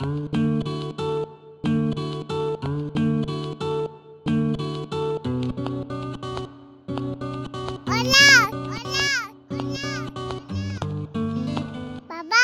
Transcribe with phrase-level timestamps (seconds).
[0.00, 0.04] 妈
[12.22, 12.36] 妈，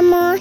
[0.00, 0.36] 妈，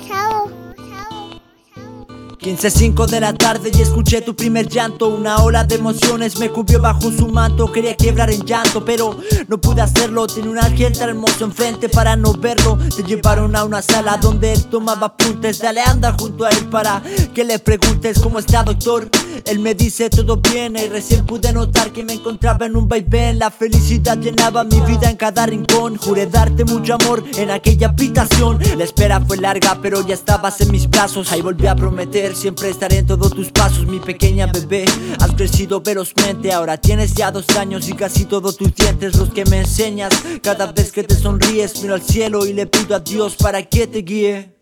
[2.45, 5.07] 15.05 de la tarde y escuché tu primer llanto.
[5.07, 7.71] Una ola de emociones me cubrió bajo su manto.
[7.71, 9.17] Quería quebrar en llanto pero
[9.47, 10.27] no pude hacerlo.
[10.27, 12.77] Tenía un ángel tan hermoso enfrente para no verlo.
[12.95, 17.01] Te llevaron a una sala donde él tomaba apuntes Dale anda junto a él para
[17.33, 19.09] que le preguntes cómo está doctor.
[19.45, 23.39] Él me dice todo bien y recién pude notar que me encontraba en un vaivén.
[23.39, 25.97] La felicidad llenaba mi vida en cada rincón.
[25.97, 28.59] Juré darte mucho amor en aquella habitación.
[28.77, 31.31] La espera fue larga pero ya estabas en mis brazos.
[31.31, 34.85] Ahí volví a prometer siempre estaré en todos tus pasos Mi pequeña bebé
[35.19, 39.45] Has crecido velozmente Ahora tienes ya dos años y casi todos tus dientes Los que
[39.45, 43.35] me enseñas Cada vez que te sonríes miro al cielo y le pido a Dios
[43.35, 44.55] para que te guíe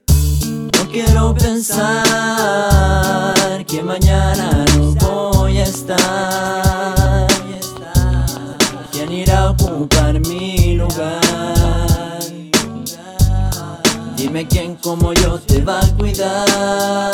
[0.46, 1.86] no quiero pensar
[3.66, 4.66] que mañana
[5.02, 7.28] no voy a estar.
[8.92, 11.22] ¿Quién irá a ocupar mi lugar?
[14.16, 17.13] Dime quién como yo te va a cuidar.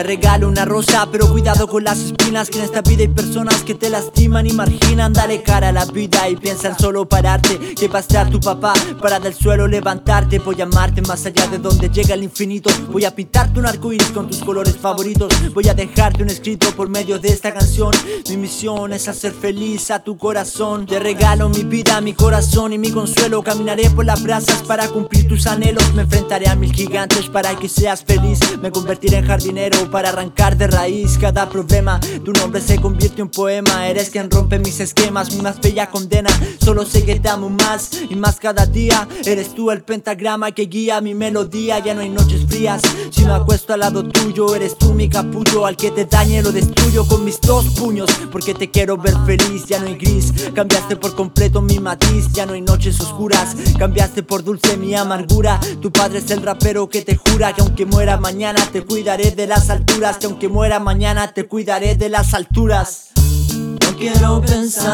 [0.00, 3.62] Te regalo una rosa, pero cuidado con las espinas Que en esta vida hay personas
[3.64, 5.12] que te lastiman y marginan.
[5.12, 7.58] Dale cara a la vida y piensa en solo pararte.
[7.74, 10.38] Que va a estar tu papá para del suelo levantarte.
[10.38, 12.70] Voy a amarte más allá de donde llega el infinito.
[12.90, 15.34] Voy a pintarte un arco iris con tus colores favoritos.
[15.52, 17.90] Voy a dejarte un escrito por medio de esta canción.
[18.30, 20.86] Mi misión es hacer feliz a tu corazón.
[20.86, 23.42] Te regalo mi vida, mi corazón y mi consuelo.
[23.42, 25.92] Caminaré por las brasas para cumplir tus anhelos.
[25.92, 28.38] Me enfrentaré a mil gigantes para que seas feliz.
[28.62, 32.00] Me convertiré en jardinero para arrancar de raíz cada problema.
[32.24, 36.30] Tu nombre se convierte en poema Eres quien rompe mis esquemas, mi más bella condena
[36.62, 39.08] Solo sé que te amo más y más cada día.
[39.24, 42.82] Eres tú el pentagrama que guía mi melodía Ya no hay noches frías.
[43.10, 46.52] Si me acuesto al lado tuyo Eres tú mi capullo, al que te dañe lo
[46.52, 50.32] destruyo con mis dos puños Porque te quiero ver feliz, ya no hay gris.
[50.54, 53.56] Cambiaste por completo mi matiz, ya no hay noches oscuras.
[53.78, 55.58] Cambiaste por dulce mi amargura.
[55.80, 59.46] Tu padre es el rapero que te jura que aunque muera mañana te cuidaré de
[59.46, 63.10] las alturas Que aunque muera mañana te cuidaré de las alturas.
[63.54, 64.92] No quiero pensar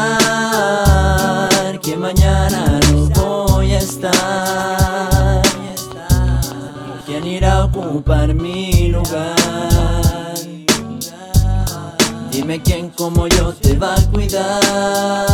[1.81, 2.79] que mañana
[3.15, 5.41] no voy a estar.
[7.05, 9.35] ¿Quién irá a ocupar mi lugar?
[12.31, 15.25] Dime quién como yo te va a cuidar.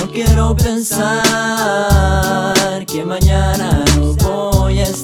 [0.00, 1.14] No quiero pensar
[2.86, 3.53] que mañana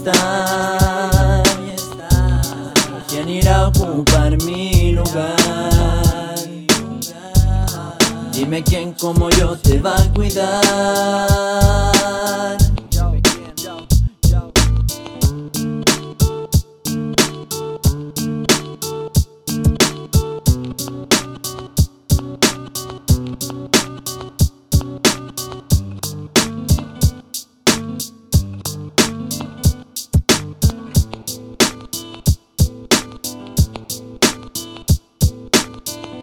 [0.00, 1.42] estar.
[3.08, 5.36] ¿Quién irá a ocupar mi lugar?
[8.32, 11.28] Dime quién como yo te va a cuidar.